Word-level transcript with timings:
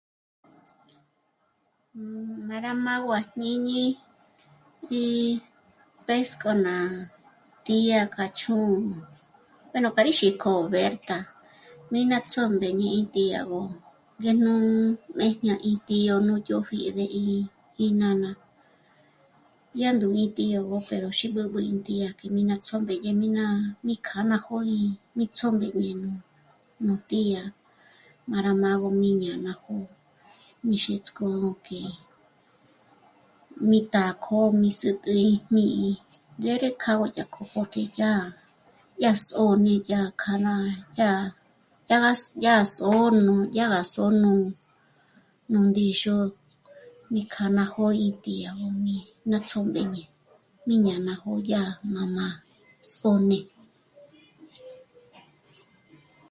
Má 2.47 2.55
rá 2.65 2.71
má'agö 2.85 3.11
à 3.19 3.19
jñíñi, 3.33 3.81
gí 4.89 5.03
pésk'o 6.07 6.51
ná 6.65 6.75
tía 7.65 7.99
k'a 8.13 8.25
chjú'u 8.39 8.75
pero 9.71 9.89
pe 9.95 10.01
rí 10.07 10.11
xík'o 10.19 10.51
e 10.63 10.69
Bertha, 10.73 11.17
mí 11.91 11.99
ná 12.11 12.17
ts'ómbéñe 12.29 12.87
ín 12.99 13.07
tíagö 13.15 13.59
ngé 14.19 14.31
nú 14.45 14.53
mbéjña 15.15 15.53
í 15.71 15.73
tío 15.87 16.13
nú 16.27 16.33
dyö̌pji 16.45 16.77
yó 16.85 16.91
de 16.99 17.05
í 17.83 17.85
nána, 17.99 18.31
dyá 19.75 19.89
ndú'u 19.93 20.15
ín 20.23 20.29
tíogö 20.37 20.77
pero 20.89 21.07
xí 21.17 21.27
b'ǚb'ü 21.35 21.59
ín 21.71 21.79
tía 21.87 22.07
k'e 22.17 22.27
mi 22.35 22.41
ná 22.49 22.55
ts'ómbéñe 22.65 23.11
mí 23.21 23.27
ná 23.37 23.45
k'a 24.07 24.19
ná 24.29 24.37
jó'o 24.45 24.59
í 24.79 24.81
mí 25.15 25.25
t'sómbéñe 25.35 25.89
nú, 26.01 26.11
nú 26.85 26.93
tía, 27.09 27.41
má 28.29 28.37
rá 28.45 28.51
má'agö 28.61 28.89
mí 29.01 29.09
ñâ'a 29.21 29.43
ná 29.45 29.53
jó'o 29.61 29.83
mí 30.67 30.75
xítsk'o 30.83 31.27
k'e 31.65 31.83
mí 33.69 33.79
tá'a 33.93 34.13
k'o, 34.25 34.37
mí 34.61 34.69
sä̀t'äji 34.79 35.31
jñí'i, 35.47 35.91
ndére 36.39 36.69
k'â'agö 36.81 37.05
dyá 37.15 37.25
k'o 37.33 37.41
porque 37.53 37.81
yá, 37.99 38.11
yá 39.03 39.11
sôn'i 39.25 39.75
yá 39.91 40.01
k'a 40.21 40.33
ná 40.45 40.53
yá, 40.99 41.09
dyá 41.87 41.97
gá 42.03 42.11
s..., 42.21 42.25
dyá 42.41 42.53
gá 42.57 42.63
só'o 42.75 43.05
nú, 43.25 43.33
dyá 43.53 43.65
gá 43.73 43.81
só'o 43.93 44.09
nú, 44.23 44.31
nú 45.51 45.59
ndíxu 45.69 46.13
mí 47.11 47.21
kjâ'a 47.31 47.49
ná 47.57 47.63
jó'o 47.73 47.91
ín 48.05 48.15
tíagö 48.25 48.67
mí 48.83 48.97
ná 49.29 49.37
ts'ómbeñe. 49.47 50.01
Mí 50.67 50.75
dyá 50.85 50.95
ná 51.07 51.13
jó'o 51.23 51.39
yá 51.53 51.61
mamá 51.93 52.27
sô'n'e 52.91 53.39